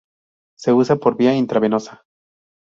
[0.57, 2.05] Se usa por vía intravenosa.